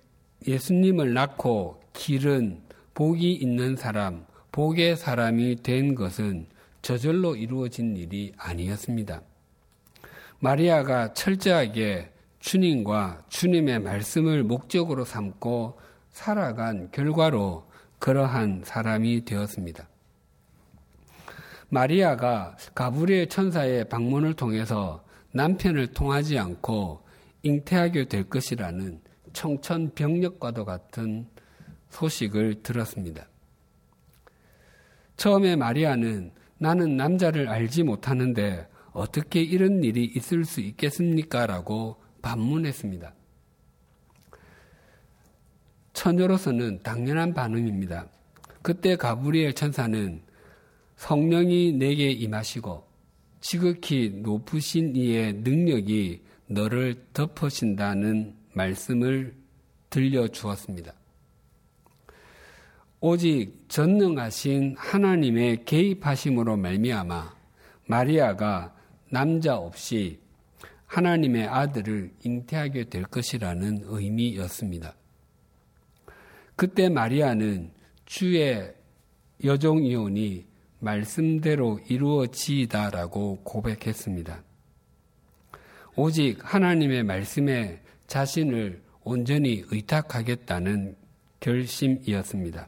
예수님을 0.47 1.13
낳고 1.13 1.81
기른 1.91 2.68
복이 2.99 3.31
있는 3.31 3.77
사람, 3.77 4.25
복의 4.51 4.97
사람이 4.97 5.63
된 5.63 5.95
것은 5.95 6.47
저절로 6.81 7.33
이루어진 7.33 7.95
일이 7.95 8.33
아니었습니다. 8.35 9.21
마리아가 10.39 11.13
철저하게 11.13 12.11
주님과 12.39 13.23
주님의 13.29 13.79
말씀을 13.79 14.43
목적으로 14.43 15.05
삼고 15.05 15.79
살아간 16.09 16.91
결과로 16.91 17.63
그러한 17.99 18.63
사람이 18.65 19.23
되었습니다. 19.23 19.87
마리아가 21.69 22.57
가브리엘 22.75 23.29
천사의 23.29 23.87
방문을 23.87 24.33
통해서 24.33 25.05
남편을 25.31 25.93
통하지 25.93 26.37
않고 26.37 26.99
잉태하게 27.43 28.09
될 28.09 28.25
것이라는 28.25 28.99
청천벽력과도 29.31 30.65
같은 30.65 31.27
소식을 31.89 32.63
들었습니다. 32.63 33.27
처음에 35.17 35.55
마리아는 35.55 36.31
나는 36.57 36.97
남자를 36.97 37.49
알지 37.49 37.83
못하는데 37.83 38.67
어떻게 38.91 39.41
이런 39.41 39.83
일이 39.83 40.05
있을 40.05 40.45
수 40.45 40.61
있겠습니까? 40.61 41.45
라고 41.45 42.01
반문했습니다. 42.21 43.13
처녀로서는 45.93 46.79
당연한 46.83 47.33
반응입니다. 47.33 48.07
그때 48.61 48.95
가브리엘 48.95 49.53
천사는 49.53 50.21
성령이 50.95 51.73
내게 51.73 52.11
임하시고 52.11 52.87
지극히 53.41 54.09
높으신 54.09 54.95
이의 54.95 55.33
능력이 55.33 56.23
너를 56.47 57.05
덮으신다는 57.13 58.35
말씀을 58.53 59.35
들려주었습니다. 59.89 60.93
오직 63.01 63.65
전능하신 63.69 64.75
하나님의 64.77 65.63
개입하심으로 65.63 66.57
말미암아 66.57 67.33
마리아가 67.87 68.75
남자 69.09 69.55
없이 69.57 70.19
하나님의 70.85 71.47
아들을 71.47 72.11
잉태하게 72.23 72.89
될 72.89 73.03
것이라는 73.03 73.83
의미였습니다. 73.85 74.95
그때 76.57 76.89
마리아는 76.89 77.71
주의 78.05 78.73
여종이오니 79.45 80.45
말씀대로 80.79 81.79
이루어지이다라고 81.87 83.43
고백했습니다. 83.43 84.43
오직 85.95 86.39
하나님의 86.41 87.03
말씀에 87.03 87.81
자신을 88.07 88.81
온전히 89.03 89.63
의탁하겠다는 89.69 90.97
결심이었습니다. 91.39 92.67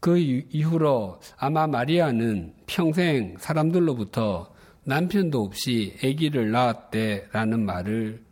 그 0.00 0.16
이후로 0.16 1.20
아마 1.36 1.66
마리아는 1.66 2.54
평생 2.66 3.36
사람들로부터 3.38 4.52
남편도 4.84 5.42
없이 5.42 5.96
아기를 6.02 6.50
낳았대라는 6.50 7.64
말을 7.64 8.22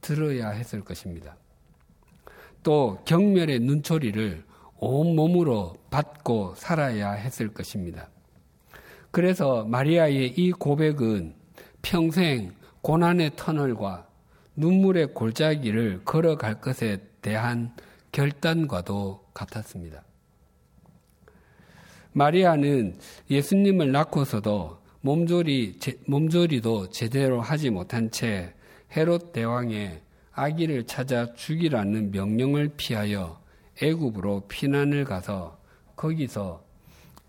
들어야 0.00 0.50
했을 0.50 0.82
것입니다. 0.82 1.36
또 2.62 2.98
경멸의 3.04 3.60
눈초리를 3.60 4.44
온몸으로 4.78 5.74
받고 5.90 6.54
살아야 6.56 7.12
했을 7.12 7.48
것입니다. 7.48 8.08
그래서 9.10 9.64
마리아의 9.64 10.34
이 10.36 10.52
고백은 10.52 11.34
평생 11.82 12.52
고난의 12.82 13.32
터널과 13.36 14.08
눈물의 14.56 15.14
골짜기를 15.14 16.02
걸어갈 16.04 16.60
것에 16.60 16.98
대한 17.20 17.74
결단과도 18.10 19.24
같았습니다. 19.32 20.02
마리아는 22.12 22.98
예수님을 23.30 23.92
낳고서도 23.92 24.78
몸조리, 25.00 25.78
몸조리도 26.06 26.90
제대로 26.90 27.40
하지 27.40 27.70
못한 27.70 28.10
채 28.10 28.54
헤롯 28.96 29.32
대왕의 29.32 30.00
아기를 30.32 30.84
찾아 30.84 31.32
죽이라는 31.34 32.10
명령을 32.10 32.72
피하여 32.76 33.40
애굽으로 33.82 34.46
피난을 34.48 35.04
가서 35.04 35.58
거기서 35.96 36.64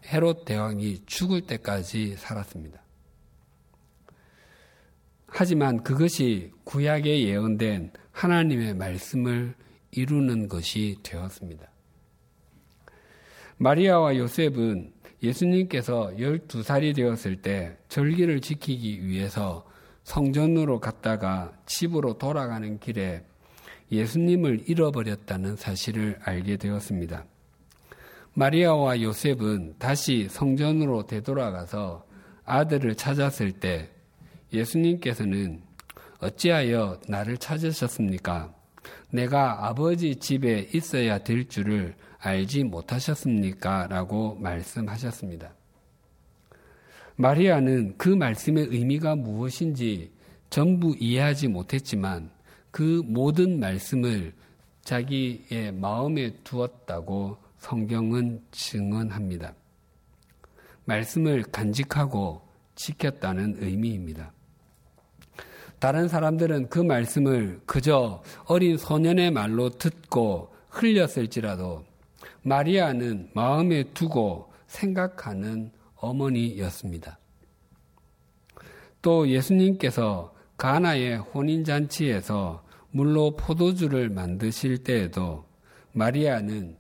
헤롯 0.06 0.46
대왕이 0.46 1.04
죽을 1.06 1.42
때까지 1.42 2.16
살았습니다. 2.18 2.82
하지만 5.28 5.82
그것이 5.82 6.52
구약에 6.64 7.28
예언된 7.28 7.92
하나님의 8.12 8.76
말씀을 8.76 9.56
이루는 9.92 10.48
것이 10.48 10.98
되었습니다. 11.02 11.73
마리아와 13.64 14.18
요셉은 14.18 14.92
예수님께서 15.24 16.12
12살이 16.18 16.94
되었을 16.94 17.38
때 17.38 17.78
절기를 17.88 18.42
지키기 18.42 19.08
위해서 19.08 19.66
성전으로 20.04 20.82
갔다가 20.82 21.54
집으로 21.66 22.18
돌아가는 22.18 22.78
길에 22.78 23.24
예수님을 23.90 24.64
잃어버렸다는 24.68 25.56
사실을 25.56 26.20
알게 26.26 26.58
되었습니다. 26.58 27.24
마리아와 28.34 29.02
요셉은 29.02 29.76
다시 29.80 30.28
성전으로 30.30 31.08
되돌아가서 31.08 32.06
아들을 32.44 32.96
찾았을 32.96 33.54
때 33.54 33.92
예수님께서는 34.52 35.62
어찌하여 36.20 37.00
나를 37.08 37.38
찾으셨습니까? 37.38 38.54
내가 39.10 39.70
아버지 39.70 40.18
집에 40.18 40.68
있어야 40.74 41.20
될 41.20 41.48
줄을 41.48 41.96
알지 42.24 42.64
못하셨습니까? 42.64 43.88
라고 43.88 44.36
말씀하셨습니다. 44.36 45.54
마리아는 47.18 47.98
그 47.98 48.10
말씀의 48.10 48.68
의미가 48.70 49.16
무엇인지 49.16 50.12
전부 50.50 50.96
이해하지 50.98 51.50
못했지만 51.50 52.32
그 52.72 53.04
모든 53.06 53.60
말씀을 53.60 54.34
자기의 54.84 55.74
마음에 55.74 56.34
두었다고 56.44 57.38
성경은 57.58 58.42
증언합니다. 58.52 59.54
말씀을 60.86 61.44
간직하고 61.44 62.42
지켰다는 62.76 63.58
의미입니다. 63.60 64.32
다른 65.80 66.08
사람들은 66.08 66.70
그 66.70 66.80
말씀을 66.80 67.60
그저 67.66 68.24
어린 68.46 68.78
소년의 68.78 69.32
말로 69.32 69.70
듣고 69.70 70.54
흘렸을지라도 70.70 71.86
마리아는 72.44 73.30
마음에 73.34 73.84
두고 73.94 74.52
생각하는 74.68 75.72
어머니였습니다. 75.96 77.20
또 79.02 79.28
예수님께서 79.28 80.34
가나의 80.58 81.18
혼인잔치에서 81.18 82.64
물로 82.92 83.36
포도주를 83.36 84.10
만드실 84.10 84.84
때에도 84.84 85.46
마리아는 85.94 86.78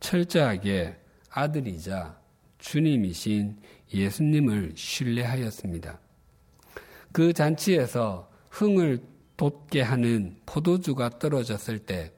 철저하게 0.00 0.96
아들이자 1.30 2.18
주님이신 2.58 3.58
예수님을 3.92 4.72
신뢰하였습니다. 4.74 5.98
그 7.12 7.32
잔치에서 7.32 8.30
흥을 8.50 9.02
돋게 9.36 9.82
하는 9.82 10.36
포도주가 10.46 11.10
떨어졌을 11.10 11.78
때 11.78 12.12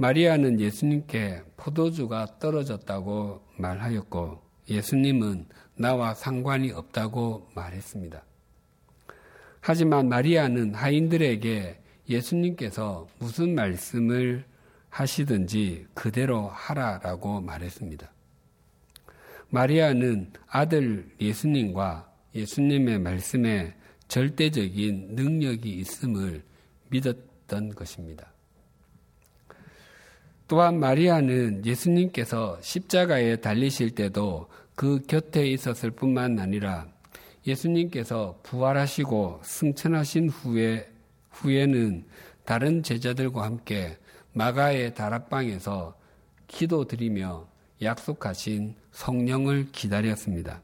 마리아는 0.00 0.60
예수님께 0.60 1.42
포도주가 1.56 2.38
떨어졌다고 2.38 3.42
말하였고 3.56 4.40
예수님은 4.70 5.46
나와 5.74 6.14
상관이 6.14 6.70
없다고 6.70 7.48
말했습니다. 7.56 8.22
하지만 9.60 10.08
마리아는 10.08 10.76
하인들에게 10.76 11.80
예수님께서 12.08 13.08
무슨 13.18 13.56
말씀을 13.56 14.44
하시든지 14.88 15.88
그대로 15.94 16.46
하라라고 16.46 17.40
말했습니다. 17.40 18.08
마리아는 19.50 20.32
아들 20.46 21.10
예수님과 21.20 22.08
예수님의 22.36 23.00
말씀에 23.00 23.74
절대적인 24.06 25.16
능력이 25.16 25.70
있음을 25.70 26.44
믿었던 26.88 27.74
것입니다. 27.74 28.32
또한 30.48 30.80
마리아는 30.80 31.66
예수님께서 31.66 32.58
십자가에 32.62 33.36
달리실 33.36 33.90
때도 33.90 34.48
그 34.74 35.02
곁에 35.06 35.46
있었을 35.46 35.90
뿐만 35.90 36.38
아니라 36.38 36.86
예수님께서 37.46 38.40
부활하시고 38.42 39.40
승천하신 39.42 40.30
후에, 40.30 40.88
후에는 41.32 42.04
다른 42.44 42.82
제자들과 42.82 43.42
함께 43.42 43.98
마가의 44.32 44.94
다락방에서 44.94 45.94
기도드리며 46.46 47.46
약속하신 47.82 48.74
성령을 48.92 49.68
기다렸습니다. 49.70 50.62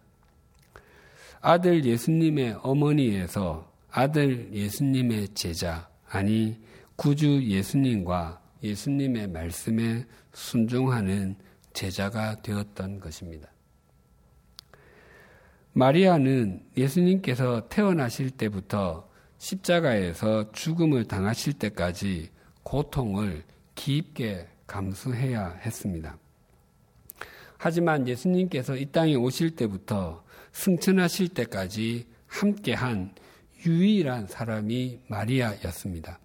아들 1.42 1.85
예수님의 1.85 2.57
어머니에서 2.62 3.70
아들 3.90 4.49
예수님의 4.51 5.29
제자, 5.35 5.88
아니 6.09 6.57
구주 6.97 7.44
예수님과 7.44 8.43
예수님의 8.64 9.29
말씀에 9.29 10.07
순종하는 10.33 11.37
제자가 11.74 12.40
되었던 12.42 12.98
것입니다. 12.98 13.48
마리아는 15.74 16.62
예수님께서 16.77 17.68
태어나실 17.68 18.31
때부터 18.31 19.09
십자가에서 19.38 20.53
죽음을 20.53 21.05
당하실 21.05 21.55
때까지 21.55 22.31
고통을 22.62 23.44
깊게 23.74 24.48
감수해야 24.66 25.50
했습니다. 25.64 26.16
하지만 27.59 28.07
예수님께서 28.09 28.77
이 28.77 28.87
땅에 28.87 29.14
오실 29.14 29.57
때부터 29.57 30.24
승천하실 30.53 31.31
때까지 31.31 32.07
함께한 32.27 33.14
유일한 33.66 34.27
사람이 34.27 35.00
마리아였습니다. 35.09 36.18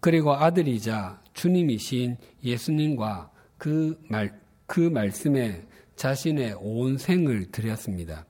그리고 0.00 0.34
아들이자 0.34 1.22
주님이신 1.34 2.16
예수님과 2.44 3.30
그 3.56 4.00
말, 4.08 4.40
그 4.66 4.80
말씀에 4.80 5.66
자신의 5.96 6.56
온 6.60 6.96
생을 6.96 7.50
드렸습니다. 7.50 8.24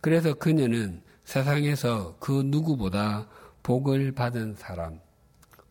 그래서 0.00 0.34
그녀는 0.34 1.02
세상에서 1.24 2.16
그 2.18 2.42
누구보다 2.46 3.28
복을 3.62 4.12
받은 4.12 4.54
사람, 4.54 5.00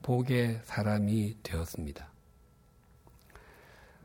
복의 0.04 0.62
사람이 0.64 1.38
되었습니다. 1.42 2.12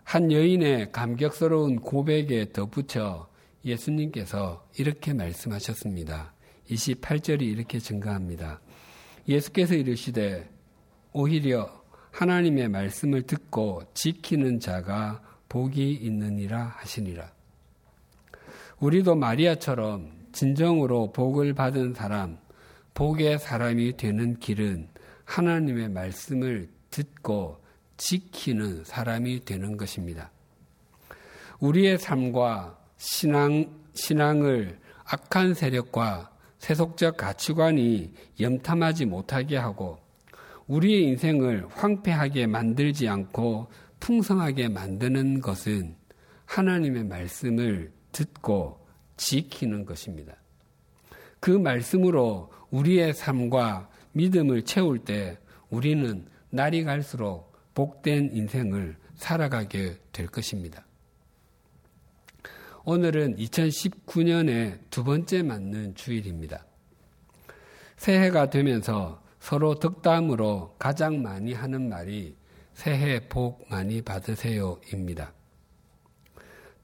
한 0.04 0.32
여인의 0.32 0.92
감격스러운 0.92 1.76
고백에 1.76 2.52
덧붙여 2.52 3.28
예수님께서 3.64 4.66
이렇게 4.78 5.12
말씀하셨습니다. 5.12 6.32
28절이 6.70 7.42
이렇게 7.42 7.78
증가합니다. 7.78 8.60
예수께서 9.28 9.74
이르시되 9.74 10.50
오히려 11.12 11.82
하나님의 12.10 12.68
말씀을 12.68 13.22
듣고 13.22 13.82
지키는 13.94 14.60
자가 14.60 15.22
복이 15.48 15.92
있느니라 15.92 16.74
하시니라. 16.78 17.30
우리도 18.80 19.14
마리아처럼 19.14 20.10
진정으로 20.32 21.12
복을 21.12 21.54
받은 21.54 21.94
사람, 21.94 22.38
복의 22.94 23.38
사람이 23.38 23.96
되는 23.96 24.38
길은 24.38 24.88
하나님의 25.24 25.90
말씀을 25.90 26.68
듣고 26.90 27.62
지키는 27.96 28.84
사람이 28.84 29.44
되는 29.44 29.76
것입니다. 29.76 30.30
우리의 31.60 31.98
삶과 31.98 32.78
신앙, 32.96 33.70
신앙을 33.94 34.80
악한 35.04 35.54
세력과 35.54 36.30
세속적 36.58 37.16
가치관이 37.16 38.12
염탐하지 38.40 39.06
못하게 39.06 39.56
하고 39.56 40.01
우리의 40.66 41.04
인생을 41.04 41.66
황폐하게 41.70 42.46
만들지 42.46 43.08
않고 43.08 43.68
풍성하게 44.00 44.68
만드는 44.68 45.40
것은 45.40 45.96
하나님의 46.46 47.04
말씀을 47.04 47.92
듣고 48.12 48.84
지키는 49.16 49.84
것입니다. 49.84 50.34
그 51.40 51.50
말씀으로 51.50 52.52
우리의 52.70 53.14
삶과 53.14 53.88
믿음을 54.12 54.62
채울 54.62 54.98
때 54.98 55.38
우리는 55.70 56.26
날이 56.50 56.84
갈수록 56.84 57.52
복된 57.74 58.30
인생을 58.32 58.96
살아가게 59.14 59.96
될 60.12 60.26
것입니다. 60.26 60.84
오늘은 62.84 63.36
2019년의 63.36 64.80
두 64.90 65.04
번째 65.04 65.42
맞는 65.42 65.94
주일입니다. 65.94 66.66
새해가 67.96 68.50
되면서 68.50 69.21
서로 69.42 69.74
덕담으로 69.74 70.76
가장 70.78 71.20
많이 71.20 71.52
하는 71.52 71.88
말이 71.88 72.36
새해 72.74 73.18
복 73.28 73.66
많이 73.68 74.00
받으세요입니다. 74.00 75.32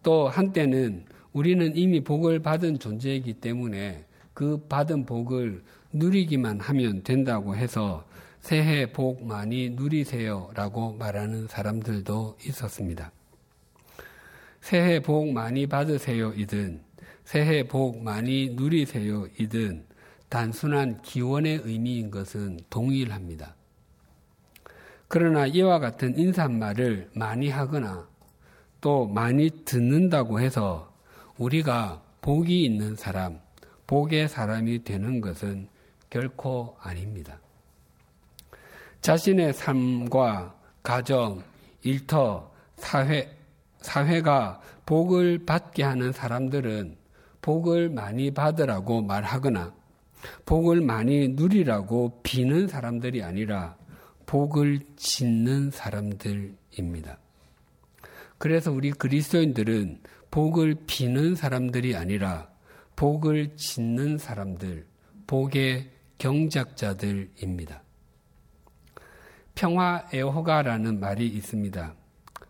또 0.03 0.27
한때는 0.27 1.05
우리는 1.33 1.77
이미 1.77 2.03
복을 2.03 2.41
받은 2.41 2.81
존재이기 2.81 3.35
때문에 3.35 4.05
그 4.35 4.67
받은 4.69 5.07
복을 5.07 5.63
누리기만 5.93 6.59
하면 6.59 7.05
된다고 7.05 7.55
해서 7.55 8.05
새해 8.41 8.91
복 8.91 9.25
많이 9.25 9.71
누리세요 9.71 10.51
라고 10.55 10.95
말하는 10.95 11.47
사람들도 11.47 12.39
있었습니다. 12.45 13.13
새해 14.61 15.01
복 15.01 15.31
많이 15.33 15.69
받으세요 15.69 16.33
이든 16.35 16.83
새해 17.25 17.69
복 17.69 18.03
많이 18.03 18.49
누리세요 18.57 19.29
이든 19.39 19.88
단순한 20.29 21.01
기원의 21.03 21.63
의미인 21.65 22.11
것은 22.11 22.61
동일합니다. 22.71 23.55
그러나 25.09 25.47
이와 25.47 25.79
같은 25.79 26.19
인사말을 26.19 27.11
많이 27.15 27.49
하거나 27.49 28.07
또 28.81 29.07
많이 29.07 29.51
듣는다고 29.65 30.41
해서 30.41 30.93
우리가 31.39 32.03
복이 32.21 32.65
있는 32.65 32.95
사람, 32.95 33.41
복의 33.87 34.29
사람이 34.29 34.85
되는 34.85 35.21
것은 35.21 35.69
결코 36.11 36.77
아닙니다. 36.81 37.41
자신의 39.01 39.55
삶과 39.55 40.55
가정, 40.83 41.43
일터, 41.83 42.53
사회, 42.77 43.35
사회가 43.81 44.61
복을 44.85 45.45
받게 45.47 45.83
하는 45.85 46.13
사람들은 46.13 46.97
복을 47.41 47.89
많이 47.89 48.31
받으라고 48.31 49.03
말하거나 49.03 49.73
복을 50.45 50.81
많이 50.81 51.29
누리라고 51.29 52.21
비는 52.23 52.69
사람들이 52.69 53.23
아니라 53.23 53.77
복을 54.27 54.81
짓는 54.97 55.71
사람들입니다. 55.71 57.19
그래서 58.39 58.71
우리 58.71 58.91
그리스도인들은 58.91 60.01
복을 60.31 60.77
비는 60.87 61.35
사람들이 61.35 61.97
아니라 61.97 62.49
복을 62.95 63.57
짓는 63.57 64.19
사람들, 64.19 64.87
복의 65.27 65.91
경작자들입니다. 66.19 67.83
평화 69.55 70.05
애호가라는 70.13 71.01
말이 71.01 71.27
있습니다. 71.27 71.95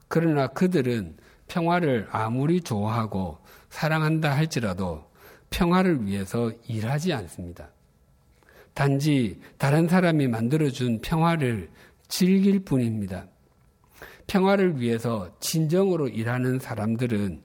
그러나 0.08 0.46
그들은 0.48 1.16
평화를 1.48 2.08
아무리 2.10 2.60
좋아하고 2.60 3.38
사랑한다 3.70 4.36
할지라도 4.36 5.07
평화를 5.50 6.06
위해서 6.06 6.52
일하지 6.66 7.12
않습니다. 7.12 7.68
단지 8.74 9.40
다른 9.56 9.88
사람이 9.88 10.28
만들어준 10.28 11.00
평화를 11.00 11.68
즐길 12.06 12.60
뿐입니다. 12.60 13.26
평화를 14.26 14.80
위해서 14.80 15.34
진정으로 15.40 16.08
일하는 16.08 16.58
사람들은 16.58 17.42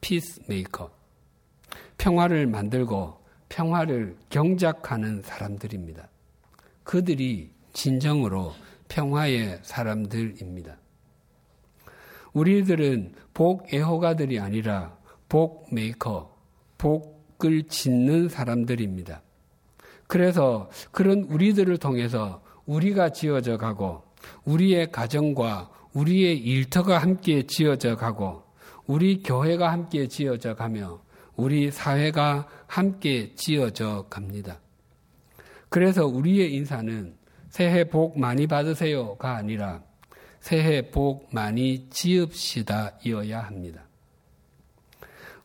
피스메이커, 0.00 0.90
평화를 1.98 2.46
만들고 2.46 3.24
평화를 3.48 4.16
경작하는 4.28 5.22
사람들입니다. 5.22 6.08
그들이 6.84 7.50
진정으로 7.72 8.52
평화의 8.88 9.60
사람들입니다. 9.62 10.76
우리들은 12.32 13.14
복 13.32 13.72
애호가들이 13.72 14.38
아니라 14.38 14.96
복 15.28 15.72
메이커, 15.72 16.36
복 16.76 17.15
을 17.44 17.64
짓는 17.64 18.28
사람들입니다. 18.28 19.22
그래서 20.06 20.70
그런 20.90 21.24
우리들을 21.24 21.76
통해서 21.78 22.42
우리가 22.64 23.10
지어져 23.10 23.56
가고 23.56 24.02
우리의 24.44 24.90
가정과 24.90 25.70
우리의 25.92 26.38
일터가 26.38 26.98
함께 26.98 27.46
지어져 27.46 27.96
가고 27.96 28.42
우리 28.86 29.22
교회가 29.22 29.70
함께 29.72 30.06
지어져 30.08 30.54
가며 30.54 31.00
우리 31.36 31.70
사회가 31.70 32.48
함께 32.66 33.34
지어져 33.34 34.06
갑니다. 34.08 34.60
그래서 35.68 36.06
우리의 36.06 36.54
인사는 36.54 37.14
새해 37.50 37.84
복 37.84 38.18
많이 38.18 38.46
받으세요가 38.46 39.36
아니라 39.36 39.82
새해 40.40 40.90
복 40.90 41.28
많이 41.32 41.88
지읍시다 41.90 42.98
이어야 43.04 43.40
합니다. 43.40 43.85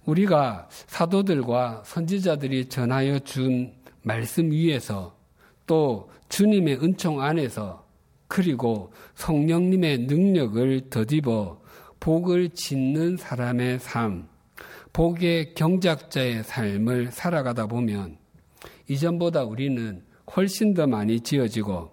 우리가 0.05 0.67
사도들과 0.87 1.83
선지자들이 1.85 2.69
전하여 2.69 3.19
준 3.19 3.73
말씀 4.01 4.51
위에서 4.51 5.15
또 5.67 6.09
주님의 6.29 6.83
은총 6.83 7.21
안에서 7.21 7.85
그리고 8.27 8.91
성령님의 9.15 9.99
능력을 9.99 10.89
더입어 10.89 11.61
복을 11.99 12.49
짓는 12.49 13.17
사람의 13.17 13.79
삶, 13.79 14.27
복의 14.93 15.53
경작자의 15.53 16.43
삶을 16.43 17.11
살아가다 17.11 17.67
보면 17.67 18.17
이전보다 18.89 19.43
우리는 19.43 20.03
훨씬 20.35 20.73
더 20.73 20.87
많이 20.87 21.19
지어지고 21.19 21.91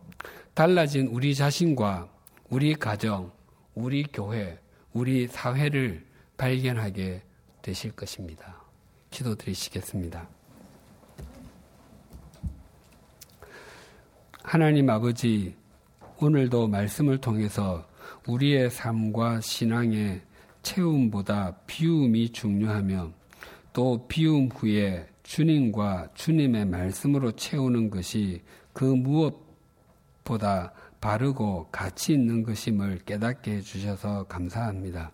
달라진 0.54 1.08
우리 1.08 1.34
자신과 1.34 2.08
우리 2.48 2.74
가정, 2.74 3.30
우리 3.74 4.04
교회, 4.04 4.58
우리 4.92 5.26
사회를 5.26 6.04
발견하게 6.36 7.22
되실 7.68 7.92
것입니다. 7.92 8.56
기도 9.10 9.34
드리시겠습니다. 9.34 10.26
하나님 14.42 14.88
아버지, 14.88 15.54
오늘도 16.18 16.68
말씀을 16.68 17.18
통해서 17.18 17.86
우리의 18.26 18.70
삶과 18.70 19.42
신앙의 19.42 20.22
체험보다 20.62 21.56
비움이 21.66 22.32
중요하며 22.32 23.12
또 23.74 24.06
비움 24.08 24.48
후에 24.48 25.06
주님과 25.22 26.12
주님의 26.14 26.64
말씀으로 26.64 27.32
채우는 27.32 27.90
것이 27.90 28.40
그 28.72 28.84
무엇보다 28.84 30.72
바르고 31.02 31.68
가치 31.70 32.14
있는 32.14 32.42
것임을 32.44 33.00
깨닫게 33.04 33.56
해주셔서 33.56 34.24
감사합니다. 34.24 35.12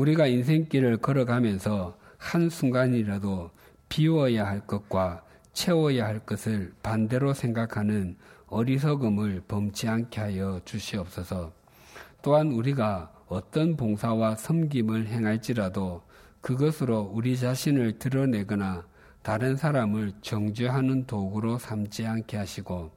우리가 0.00 0.26
인생길을 0.26 0.96
걸어가면서 0.96 1.94
한순간이라도 2.16 3.50
비워야 3.90 4.46
할 4.46 4.66
것과 4.66 5.22
채워야 5.52 6.06
할 6.06 6.20
것을 6.20 6.72
반대로 6.82 7.34
생각하는 7.34 8.16
어리석음을 8.46 9.42
범치 9.46 9.88
않게 9.88 10.20
하여 10.20 10.60
주시옵소서. 10.64 11.52
또한 12.22 12.50
우리가 12.50 13.12
어떤 13.28 13.76
봉사와 13.76 14.36
섬김을 14.36 15.06
행할지라도 15.08 16.02
그것으로 16.40 17.10
우리 17.12 17.36
자신을 17.36 17.98
드러내거나 17.98 18.86
다른 19.22 19.54
사람을 19.54 20.12
정죄하는 20.22 21.06
도구로 21.06 21.58
삼지 21.58 22.06
않게 22.06 22.38
하시고 22.38 22.90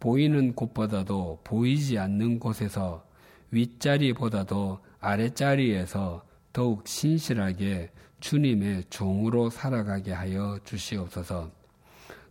보이는 0.00 0.52
곳보다도 0.56 1.42
보이지 1.44 1.96
않는 1.96 2.40
곳에서 2.40 3.04
윗자리보다도 3.52 4.80
아랫자리에서 5.04 6.24
더욱 6.52 6.88
신실하게 6.88 7.90
주님의 8.20 8.84
종으로 8.88 9.50
살아가게 9.50 10.12
하여 10.12 10.58
주시옵소서. 10.64 11.50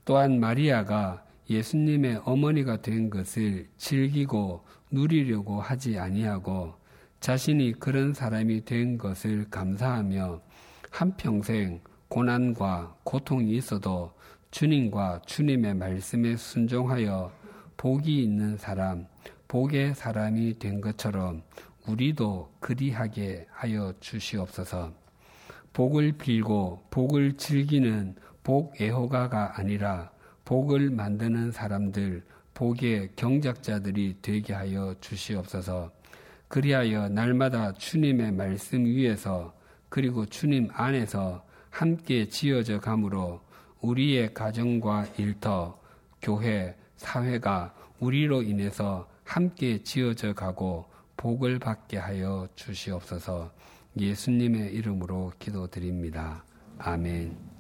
또한 0.06 0.40
마리아가 0.40 1.24
예수님의 1.50 2.22
어머니가 2.26 2.82
된 2.82 3.10
것을 3.10 3.70
즐기고 3.78 4.66
누리려고 4.90 5.62
하지 5.62 6.00
아니하고 6.00 6.74
자신이 7.20 7.74
그런 7.74 8.14
사람이 8.14 8.66
된 8.66 8.98
것을 8.98 9.50
감사하며 9.50 10.42
한평생 10.90 11.82
고난과 12.08 12.98
고통이 13.04 13.56
있어도 13.56 14.14
주님과 14.52 15.22
주님의 15.26 15.76
말씀에 15.76 16.36
순종하여 16.36 17.32
복이 17.78 18.24
있는 18.24 18.58
사람, 18.58 19.08
복의 19.48 19.96
사람이 19.96 20.60
된 20.60 20.82
것처럼 20.82 21.44
우리도 21.88 22.54
그리하게 22.60 23.48
하여 23.52 23.94
주시옵소서. 24.00 24.94
복을 25.74 26.14
빌고 26.14 26.88
복을 26.90 27.34
즐기는 27.38 28.16
복 28.44 28.80
애호가가 28.80 29.60
아니라 29.60 30.12
복을 30.46 30.90
만드는 30.92 31.52
사람들, 31.52 32.24
복의 32.54 33.12
경작자들이 33.16 34.18
되게 34.22 34.54
하여 34.54 34.96
주시옵소서. 35.00 35.92
그리하여 36.48 37.10
날마다 37.10 37.74
주님의 37.74 38.34
말씀 38.34 38.86
위에서 38.86 39.54
그리고 39.90 40.26
주님 40.26 40.70
안에서 40.72 41.44
함께 41.70 42.28
지어져 42.28 42.80
가므로 42.80 43.42
우리의 43.82 44.34
가정과 44.34 45.08
일터, 45.18 45.80
교회, 46.22 46.76
사회가 46.96 47.74
우리로 48.00 48.44
인해서 48.44 49.10
함께 49.24 49.82
지어져 49.82 50.34
가고 50.34 50.86
복을 51.24 51.58
받게 51.58 51.98
하여 52.00 52.50
주시옵소서 52.54 53.50
예수님의 53.98 54.74
이름으로 54.74 55.32
기도드립니다. 55.40 56.44
아멘. 56.78 57.53